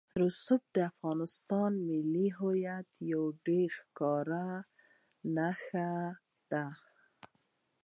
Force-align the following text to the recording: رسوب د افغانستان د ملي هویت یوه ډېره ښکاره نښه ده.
رسوب 0.21 0.61
د 0.75 0.77
افغانستان 0.91 1.69
د 1.75 1.79
ملي 1.87 2.27
هویت 2.37 2.87
یوه 3.11 3.29
ډېره 3.45 3.75
ښکاره 3.85 4.47
نښه 5.35 5.91
ده. 6.51 6.65